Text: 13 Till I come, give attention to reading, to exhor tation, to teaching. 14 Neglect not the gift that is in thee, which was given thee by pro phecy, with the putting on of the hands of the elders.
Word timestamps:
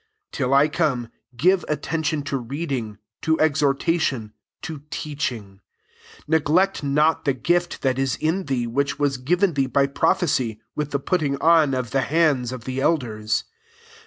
13 0.31 0.31
Till 0.39 0.53
I 0.55 0.67
come, 0.67 1.09
give 1.37 1.63
attention 1.67 2.23
to 2.23 2.37
reading, 2.37 2.97
to 3.21 3.37
exhor 3.37 3.75
tation, 3.75 4.31
to 4.63 4.81
teaching. 4.89 5.59
14 6.25 6.25
Neglect 6.27 6.83
not 6.83 7.23
the 7.25 7.33
gift 7.35 7.83
that 7.83 7.99
is 7.99 8.15
in 8.15 8.45
thee, 8.45 8.65
which 8.65 8.97
was 8.97 9.17
given 9.17 9.53
thee 9.53 9.67
by 9.67 9.85
pro 9.85 10.09
phecy, 10.13 10.57
with 10.75 10.89
the 10.89 10.97
putting 10.97 11.39
on 11.39 11.75
of 11.75 11.91
the 11.91 12.01
hands 12.01 12.51
of 12.51 12.63
the 12.63 12.81
elders. 12.81 13.43